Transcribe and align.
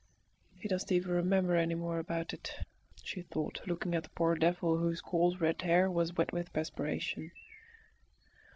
"He 0.57 0.67
doesn't 0.67 0.91
even 0.91 1.11
remember 1.11 1.55
any 1.55 1.75
more 1.75 1.99
about 1.99 2.33
it," 2.33 2.65
she 3.03 3.21
thought, 3.21 3.61
looking 3.67 3.93
at 3.93 4.01
the 4.01 4.09
poor 4.09 4.33
devil, 4.33 4.77
whose 4.77 4.99
coarse 4.99 5.39
red 5.39 5.61
hair 5.61 5.91
was 5.91 6.17
wet 6.17 6.33
with 6.33 6.51
perspiration. 6.53 7.29